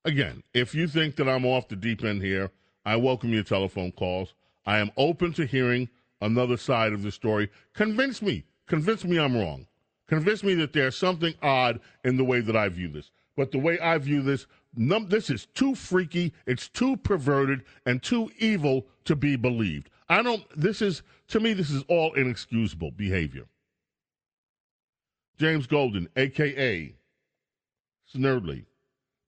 [0.04, 2.50] Again, if you think that I'm off the deep end here,
[2.84, 4.34] I welcome your telephone calls.
[4.66, 5.88] I am open to hearing
[6.20, 7.50] another side of the story.
[7.74, 8.44] Convince me.
[8.66, 9.66] Convince me I'm wrong.
[10.06, 13.10] Convince me that there's something odd in the way that I view this.
[13.36, 18.02] But the way I view this, num- this is too freaky, it's too perverted, and
[18.02, 19.88] too evil to be believed.
[20.08, 23.46] I don't, this is, to me, this is all inexcusable behavior.
[25.40, 26.94] James Golden, a.k.a.
[28.14, 28.66] Snerdley.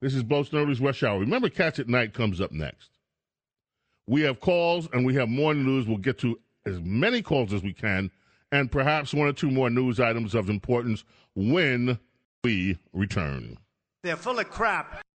[0.02, 1.18] This is Bo Snerdley's Rush Hour.
[1.20, 2.90] Remember, Cats at Night comes up next.
[4.06, 5.86] We have calls and we have more news.
[5.86, 8.10] We'll get to as many calls as we can
[8.50, 11.02] and perhaps one or two more news items of importance
[11.34, 11.98] when
[12.44, 13.56] we return.
[14.02, 15.00] They're full of crap.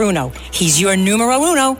[0.00, 1.76] He's your numero uno.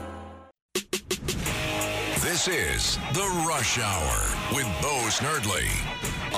[2.21, 5.67] This is The Rush Hour with Bo Snerdly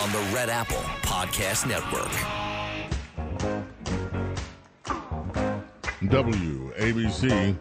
[0.01, 2.07] on the Red Apple Podcast Network.
[6.03, 7.57] WABC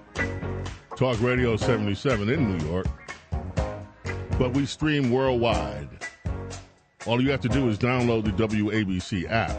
[0.96, 2.86] Talk Radio 77 in New York,
[4.38, 5.88] but we stream worldwide.
[7.06, 9.50] All you have to do is download the WABC app.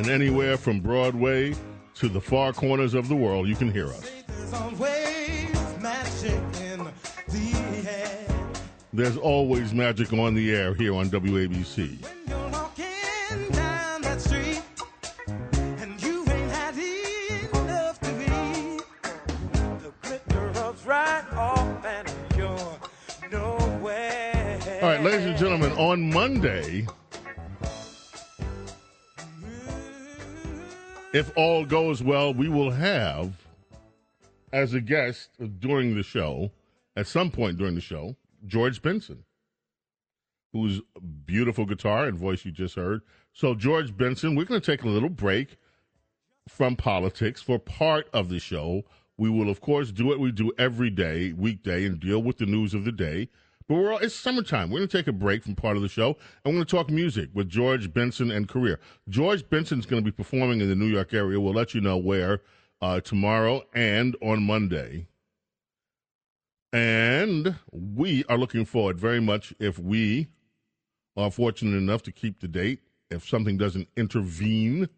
[0.00, 1.54] And anywhere from Broadway
[1.96, 4.10] to the far corners of the world, you can hear us.
[8.94, 12.02] There's always magic on the air here on WABC.
[24.82, 26.86] All right, ladies and gentlemen, on Monday,
[31.20, 33.34] if all goes well, we will have
[34.54, 36.50] as a guest during the show,
[36.96, 38.16] at some point during the show,
[38.46, 39.22] George Benson,
[40.54, 40.80] whose
[41.26, 43.02] beautiful guitar and voice you just heard.
[43.34, 45.58] So, George Benson, we're going to take a little break
[46.48, 48.84] from politics for part of the show.
[49.18, 52.46] We will, of course, do what we do every day, weekday, and deal with the
[52.46, 53.28] news of the day.
[53.70, 54.68] But we're all, it's summertime.
[54.68, 56.76] We're going to take a break from part of the show, and we're going to
[56.76, 58.80] talk music with George Benson and career.
[59.08, 61.40] George Benson's going to be performing in the New York area.
[61.40, 62.40] We'll let you know where
[62.82, 65.06] uh, tomorrow and on Monday.
[66.72, 70.26] And we are looking forward very much if we
[71.16, 74.88] are fortunate enough to keep the date, if something doesn't intervene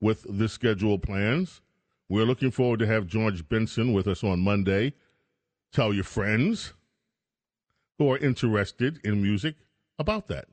[0.00, 1.60] with the schedule plans.
[2.08, 4.94] We're looking forward to have George Benson with us on Monday.
[5.70, 6.72] Tell your friends
[7.98, 9.56] who are interested in music
[9.98, 10.46] about that.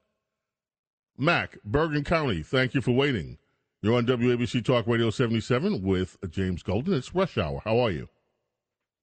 [1.17, 3.37] Mac, Bergen County, thank you for waiting.
[3.81, 6.93] You're on WABC Talk Radio 77 with James Golden.
[6.93, 7.61] It's Rush Hour.
[7.63, 8.09] How are you?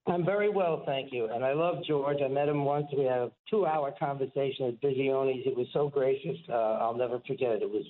[0.07, 1.29] I'm very well, thank you.
[1.33, 2.19] And I love George.
[2.25, 2.87] I met him once.
[2.97, 5.45] We had a two hour conversation at Bizioni's.
[5.45, 6.37] He was so gracious.
[6.49, 7.63] Uh, I'll never forget it.
[7.63, 7.85] It was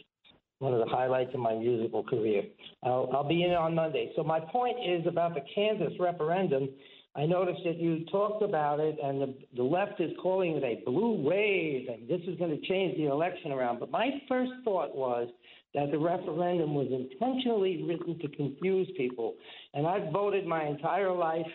[0.58, 2.44] one of the highlights of my musical career.
[2.82, 4.12] I'll, I'll be in on Monday.
[4.16, 6.68] So, my point is about the Kansas referendum.
[7.16, 10.84] I noticed that you talked about it, and the, the left is calling it a
[10.84, 13.80] blue wave, and this is going to change the election around.
[13.80, 15.28] But my first thought was
[15.74, 19.34] that the referendum was intentionally written to confuse people.
[19.72, 21.46] And I've voted my entire life,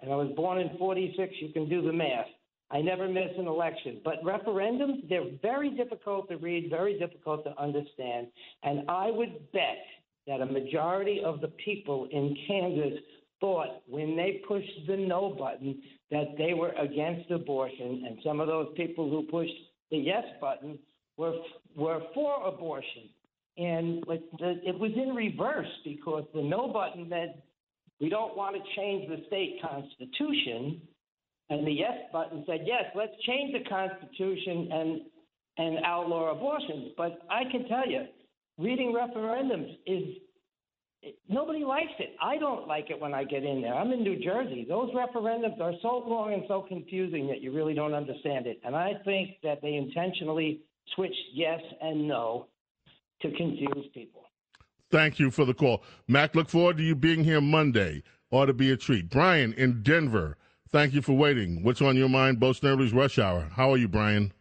[0.00, 1.32] and I was born in 46.
[1.40, 2.26] You can do the math.
[2.72, 4.00] I never miss an election.
[4.04, 8.26] But referendums, they're very difficult to read, very difficult to understand.
[8.64, 9.78] And I would bet
[10.26, 12.98] that a majority of the people in Kansas
[13.44, 18.46] thought when they pushed the no button that they were against abortion, and some of
[18.46, 19.52] those people who pushed
[19.90, 20.78] the yes button
[21.18, 21.34] were
[21.76, 23.10] were for abortion.
[23.58, 24.02] And
[24.40, 27.32] it was in reverse because the no button meant
[28.00, 30.80] we don't want to change the state constitution,
[31.50, 35.00] and the yes button said yes, let's change the constitution and
[35.58, 36.94] and outlaw abortion.
[36.96, 38.06] But I can tell you,
[38.56, 40.16] reading referendums is
[41.28, 42.16] nobody likes it.
[42.22, 43.74] I don't like it when I get in there.
[43.74, 44.66] I'm in New Jersey.
[44.68, 48.60] Those referendums are so long and so confusing that you really don't understand it.
[48.64, 50.60] And I think that they intentionally
[50.94, 52.46] switched yes and no
[53.22, 54.22] to confuse people.
[54.90, 55.82] Thank you for the call.
[56.06, 58.02] Mac, look forward to you being here Monday.
[58.30, 59.10] Ought to be a treat.
[59.10, 60.36] Brian in Denver,
[60.70, 61.62] thank you for waiting.
[61.62, 63.48] What's on your mind, Bo Snerdley's Rush Hour?
[63.52, 64.32] How are you, Brian?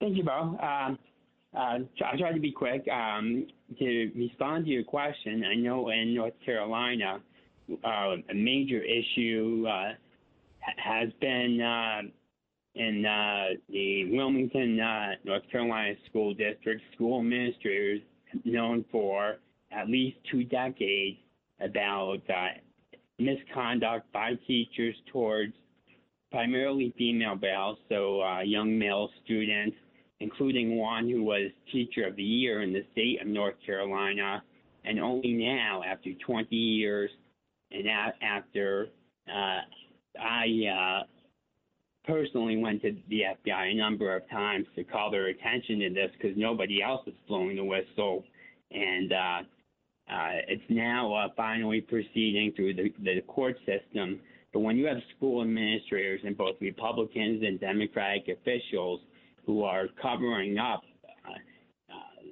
[0.00, 0.58] Thank you, Bo.
[0.60, 0.98] Um,
[1.58, 2.86] uh, I'll try to be quick.
[2.88, 3.46] Um,
[3.78, 7.20] to respond to your question, I know in North Carolina,
[7.84, 9.92] uh, a major issue uh,
[10.76, 12.02] has been uh,
[12.76, 18.00] in uh, the Wilmington, uh, North Carolina School District, school administrators
[18.44, 19.38] known for
[19.72, 21.18] at least two decades
[21.60, 22.18] about
[23.18, 25.52] misconduct by teachers towards
[26.30, 29.76] primarily female males, so young male students
[30.20, 34.42] including one who was Teacher of the Year in the state of North Carolina,
[34.84, 37.10] and only now, after 20 years,
[37.70, 37.86] and
[38.22, 38.88] after
[39.28, 39.60] uh,
[40.20, 41.02] I uh,
[42.04, 46.10] personally went to the FBI a number of times to call their attention to this
[46.16, 48.24] because nobody else is blowing the whistle,
[48.70, 49.40] and uh,
[50.10, 54.20] uh, it's now uh, finally proceeding through the, the court system.
[54.52, 59.00] But when you have school administrators and both Republicans and Democratic officials
[59.48, 60.82] who are covering up
[61.26, 61.30] uh,
[61.90, 62.22] uh,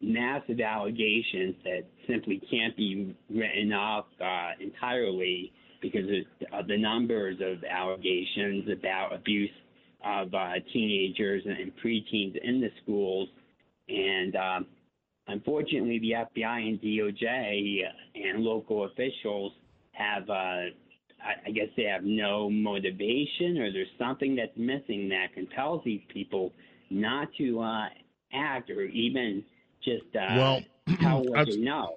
[0.00, 6.06] massive allegations that simply can't be written off uh, entirely because
[6.54, 9.50] of the numbers of allegations about abuse
[10.02, 13.28] of uh, teenagers and preteens in the schools.
[13.90, 14.66] And um,
[15.28, 17.82] unfortunately, the FBI and DOJ
[18.14, 19.52] and local officials
[19.92, 20.70] have uh,
[21.46, 26.52] I, guess they have no motivation or there's something that's missing that compels these people
[26.90, 27.88] not to uh,
[28.32, 29.44] act or even
[29.84, 30.62] just uh, well,
[31.00, 31.96] tell what they know.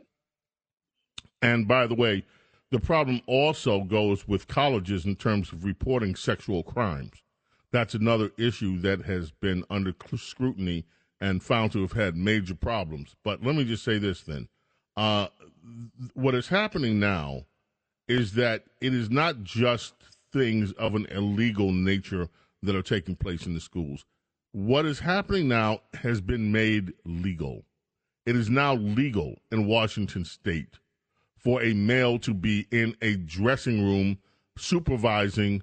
[1.42, 2.26] And by the way,
[2.72, 7.22] the problem also goes with colleges in terms of reporting sexual crimes.
[7.72, 10.86] That's another issue that has been under scrutiny
[11.20, 13.16] and found to have had major problems.
[13.24, 14.48] But let me just say this then.
[14.96, 15.28] Uh,
[16.14, 17.46] what is happening now
[18.08, 19.94] is that it is not just
[20.32, 22.28] things of an illegal nature
[22.62, 24.06] that are taking place in the schools.
[24.52, 27.66] What is happening now has been made legal.
[28.26, 30.80] It is now legal in Washington state
[31.38, 34.18] for a male to be in a dressing room
[34.58, 35.62] supervising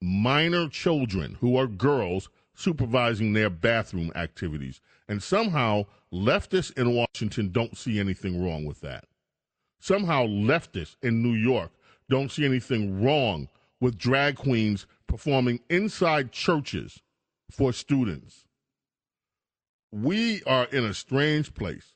[0.00, 4.80] minor children who are girls supervising their bathroom activities.
[5.08, 9.04] And somehow leftists in Washington don't see anything wrong with that.
[9.80, 11.70] Somehow leftists in New York
[12.08, 13.48] don't see anything wrong
[13.80, 17.02] with drag queens performing inside churches
[17.50, 18.44] for students.
[19.92, 21.94] We are in a strange place.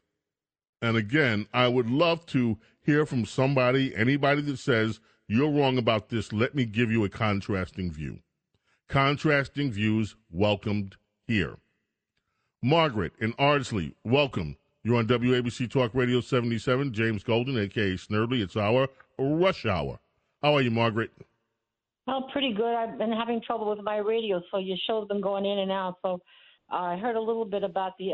[0.82, 6.08] And again, I would love to hear from somebody, anybody that says, you're wrong about
[6.08, 6.32] this.
[6.32, 8.20] Let me give you a contrasting view.
[8.88, 11.58] Contrasting views welcomed here.
[12.62, 14.56] Margaret in Ardsley, welcome.
[14.82, 16.94] You're on WABC Talk Radio 77.
[16.94, 18.42] James Golden, aka Snerdley.
[18.42, 19.98] It's our rush hour.
[20.42, 21.10] How are you, Margaret?
[22.08, 22.74] Oh, pretty good.
[22.74, 25.96] I've been having trouble with my radio, so your show's been going in and out.
[26.00, 26.22] So
[26.72, 28.12] uh, I heard a little bit about the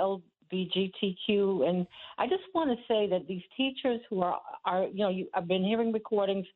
[0.53, 1.87] LGBTQ, and
[2.19, 5.47] I just want to say that these teachers who are are you know you, I've
[5.47, 6.47] been hearing recordings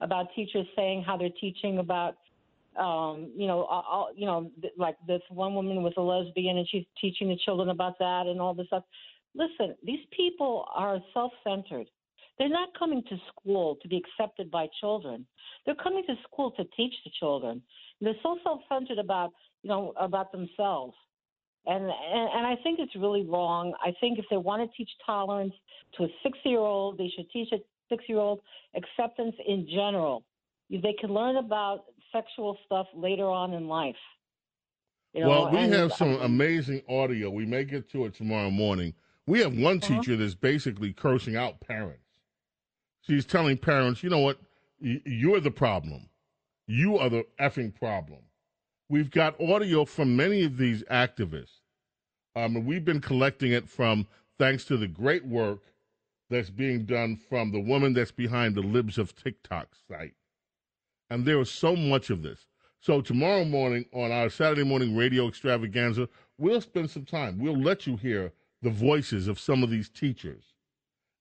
[0.00, 2.14] about teachers saying how they're teaching about
[2.78, 6.84] um, you know, all, you know, like this one woman was a lesbian and she's
[7.00, 8.84] teaching the children about that and all this stuff.
[9.36, 11.86] Listen, these people are self-centered.
[12.38, 15.26] They're not coming to school to be accepted by children.
[15.64, 17.62] They're coming to school to teach the children.
[18.00, 19.32] They're so self-centered about,
[19.62, 20.94] you know, about themselves.
[21.66, 23.74] And, and and I think it's really wrong.
[23.82, 25.54] I think if they want to teach tolerance
[25.96, 27.58] to a six-year-old, they should teach a
[27.88, 28.40] six-year-old
[28.76, 30.22] acceptance in general.
[30.70, 33.96] They can learn about sexual stuff later on in life.
[35.12, 37.30] You know, well, we have some amazing audio.
[37.30, 38.94] We may get to it tomorrow morning.
[39.26, 40.00] We have one uh-huh.
[40.00, 42.00] teacher that's basically cursing out parents.
[43.02, 44.38] She's telling parents, you know what?
[44.80, 46.08] You're the problem.
[46.66, 48.20] You are the effing problem.
[48.88, 51.60] We've got audio from many of these activists.
[52.34, 54.06] Um, and we've been collecting it from,
[54.38, 55.60] thanks to the great work
[56.28, 60.14] that's being done from the woman that's behind the Libs of TikTok site.
[61.08, 62.46] And there is so much of this.
[62.80, 67.38] So tomorrow morning on our Saturday morning radio extravaganza, we'll spend some time.
[67.38, 68.32] We'll let you hear
[68.62, 70.44] the voices of some of these teachers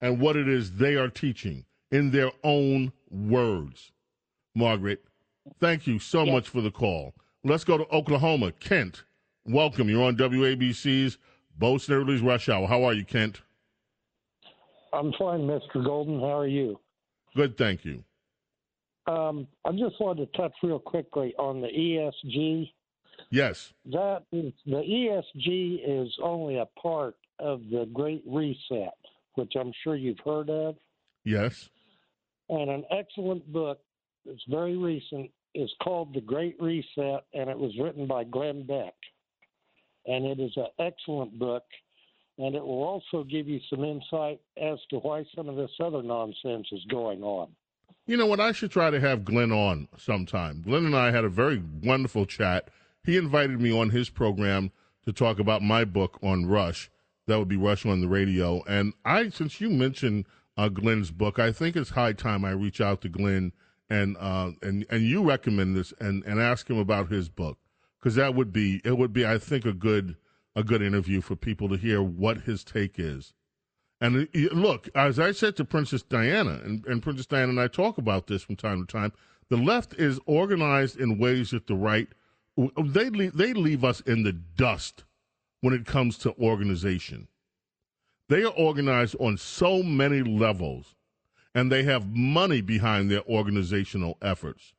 [0.02, 3.92] and what it is they are teaching in their own words.
[4.56, 5.04] Margaret,
[5.60, 6.34] thank you so yes.
[6.34, 7.14] much for the call.
[7.44, 8.52] Let's go to Oklahoma.
[8.54, 9.04] Kent,
[9.46, 9.90] welcome.
[9.90, 11.18] You're on WABC's
[11.58, 12.68] Bo Snerdley's Rush Hour.
[12.68, 13.42] How are you, Kent?
[14.94, 15.84] I'm fine, Mr.
[15.84, 16.20] Golden.
[16.20, 16.80] How are you?
[17.36, 18.04] Good, thank you.
[19.08, 22.72] Um, I just wanted to touch real quickly on the ESG.
[23.30, 23.74] Yes.
[23.86, 28.94] That is, the ESG is only a part of the Great Reset,
[29.36, 30.76] which I'm sure you've heard of.
[31.24, 31.70] Yes.
[32.50, 33.80] And an excellent book
[34.26, 38.94] that's very recent is called The Great Reset, and it was written by Glenn Beck.
[40.06, 41.64] And it is an excellent book,
[42.38, 46.04] and it will also give you some insight as to why some of this other
[46.04, 47.48] nonsense is going on.
[48.06, 48.40] You know what?
[48.40, 50.62] I should try to have Glenn on sometime.
[50.62, 52.70] Glenn and I had a very wonderful chat.
[53.04, 54.72] He invited me on his program
[55.06, 56.92] to talk about my book on Rush.
[57.28, 58.63] That would be Rush on the radio.
[58.67, 60.26] And I, since you mentioned
[60.57, 63.51] uh, Glenn's book, I think it's high time I reach out to Glenn
[63.89, 67.59] and uh, and and you recommend this and and ask him about his book
[67.99, 70.17] because that would be it would be I think a good
[70.55, 73.34] a good interview for people to hear what his take is.
[74.01, 77.67] And uh, look, as I said to Princess Diana, and, and Princess Diana and I
[77.67, 79.11] talk about this from time to time,
[79.49, 82.07] the left is organized in ways that the right
[82.57, 85.03] they leave, they leave us in the dust
[85.66, 87.28] when it comes to organization.
[88.30, 90.93] They are organized on so many levels
[91.55, 94.76] and they have money behind their organizational efforts.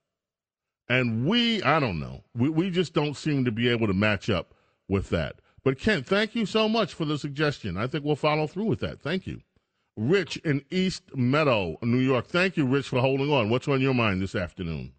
[0.89, 4.31] And we, I don't know, we, we just don't seem to be able to match
[4.31, 4.55] up
[4.87, 5.41] with that.
[5.65, 7.77] But Ken, thank you so much for the suggestion.
[7.77, 9.01] I think we'll follow through with that.
[9.01, 9.41] Thank you.
[9.97, 12.29] Rich in East Meadow, New York.
[12.29, 13.51] Thank you, Rich, for holding on.
[13.51, 14.93] What's on your mind this afternoon?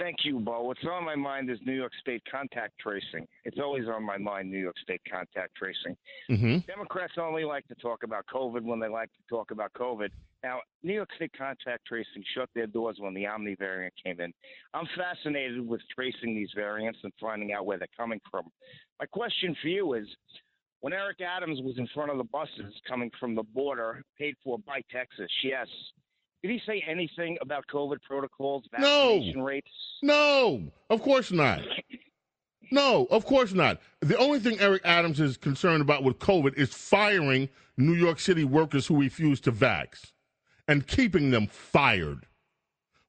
[0.00, 0.62] Thank you, Bo.
[0.62, 3.28] What's on my mind is New York State contact tracing.
[3.44, 5.94] It's always on my mind, New York State contact tracing.
[6.30, 6.66] Mm-hmm.
[6.66, 10.08] Democrats only like to talk about COVID when they like to talk about COVID.
[10.42, 14.32] Now, New York State contact tracing shut their doors when the Omni variant came in.
[14.72, 18.44] I'm fascinated with tracing these variants and finding out where they're coming from.
[18.98, 20.06] My question for you is
[20.80, 24.58] when Eric Adams was in front of the buses coming from the border paid for
[24.60, 25.68] by Texas, yes,
[26.42, 29.44] did he say anything about COVID protocols, vaccination no.
[29.44, 29.70] rates?
[30.02, 31.60] No, of course not.
[32.72, 33.80] No, of course not.
[34.00, 38.44] The only thing Eric Adams is concerned about with COVID is firing New York City
[38.44, 40.12] workers who refuse to vax
[40.68, 42.26] and keeping them fired.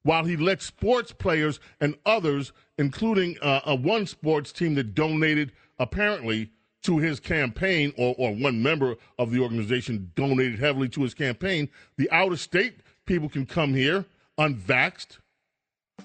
[0.02, 5.52] While he let sports players and others, including uh, a one sports team that donated
[5.78, 6.50] apparently
[6.82, 11.68] to his campaign, or, or one member of the organization donated heavily to his campaign,
[11.96, 12.80] the out of state
[13.12, 14.06] people can come here
[14.38, 15.18] unvaxxed.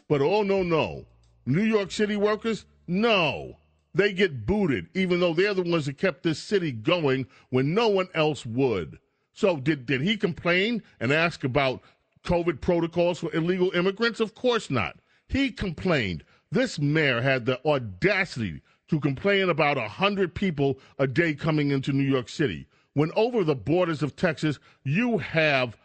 [0.09, 1.05] But oh, no, no.
[1.45, 3.55] New York City workers, no.
[3.95, 7.87] They get booted, even though they're the ones that kept this city going when no
[7.87, 8.99] one else would.
[9.31, 11.81] So, did, did he complain and ask about
[12.25, 14.19] COVID protocols for illegal immigrants?
[14.19, 14.97] Of course not.
[15.29, 16.25] He complained.
[16.51, 22.03] This mayor had the audacity to complain about 100 people a day coming into New
[22.03, 22.67] York City.
[22.95, 25.77] When over the borders of Texas, you have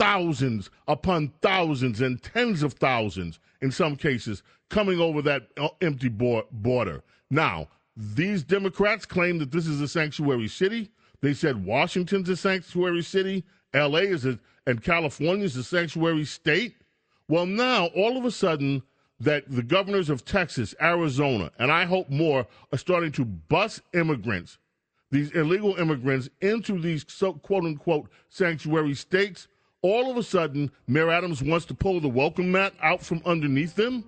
[0.00, 6.08] thousands upon thousands and tens of thousands in some cases coming over that uh, empty
[6.08, 7.02] border.
[7.30, 10.90] Now, these Democrats claim that this is a sanctuary city.
[11.20, 13.44] They said Washington's a sanctuary city,
[13.74, 16.76] LA is a, and California is a sanctuary state.
[17.28, 18.82] Well, now all of a sudden,
[19.20, 24.56] that the governors of Texas, Arizona, and I hope more are starting to bus immigrants,
[25.10, 29.46] these illegal immigrants, into these so, quote unquote sanctuary states
[29.82, 33.74] all of a sudden, Mayor Adams wants to pull the welcome mat out from underneath
[33.74, 34.04] them?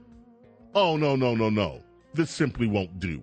[0.74, 1.82] Oh, no, no, no, no.
[2.14, 3.22] This simply won't do.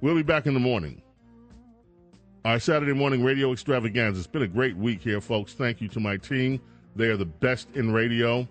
[0.00, 1.02] We'll be back in the morning.
[2.44, 4.20] Our Saturday morning radio extravaganza.
[4.20, 5.52] It's been a great week here, folks.
[5.52, 6.60] Thank you to my team.
[6.94, 8.46] They are the best in radio.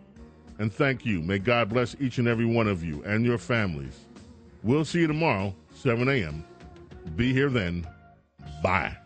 [0.59, 1.21] And thank you.
[1.21, 4.05] May God bless each and every one of you and your families.
[4.63, 6.43] We'll see you tomorrow, 7 a.m.
[7.15, 7.88] Be here then.
[8.61, 8.97] Bye.